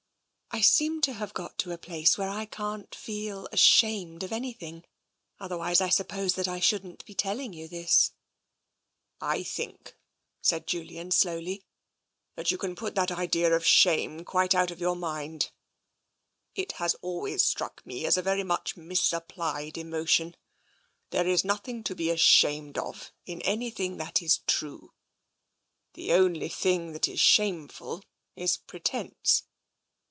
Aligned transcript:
"I 0.53 0.59
seem 0.59 0.99
to 1.03 1.13
have 1.13 1.33
got 1.33 1.57
to 1.59 1.71
a 1.71 1.77
place 1.77 2.17
where 2.17 2.27
I 2.27 2.43
can't 2.45 2.93
feel 2.93 3.47
ashamed 3.53 4.21
of 4.21 4.33
anything— 4.33 4.83
otherwise 5.39 5.79
I 5.79 5.87
suppose 5.87 6.33
that 6.35 6.47
I 6.49 6.59
shouldn't 6.59 7.05
be 7.05 7.13
telling 7.13 7.53
you 7.53 7.69
this."" 7.69 8.11
I 9.37 9.43
think," 9.43 9.95
said 10.41 10.67
Julian 10.67 11.11
slowly," 11.11 11.63
that 12.35 12.51
you 12.51 12.57
can 12.57 12.75
put 12.75 12.95
that 12.95 13.11
idea 13.13 13.55
of 13.55 13.65
shame 13.65 14.25
quite 14.25 14.53
out 14.53 14.71
of 14.71 14.81
your 14.81 14.97
mind. 14.97 15.51
It 16.53 16.73
has 16.73 16.95
always 16.95 17.45
struck 17.45 17.85
me 17.85 18.05
as 18.05 18.17
a 18.17 18.21
very 18.21 18.43
much 18.43 18.75
misapplied 18.75 19.77
emotion. 19.77 20.35
There 21.11 21.27
is 21.29 21.45
nothing 21.45 21.81
to 21.85 21.95
be 21.95 22.09
ashamed 22.09 22.77
of 22.77 23.13
in 23.25 23.41
anything 23.43 23.95
that 23.97 24.21
is 24.21 24.39
true. 24.47 24.91
The 25.93 26.11
only 26.11 26.49
thing 26.49 26.91
that 26.91 27.07
is 27.07 27.21
shameful 27.21 28.03
is 28.35 28.57
pretence. 28.57 29.43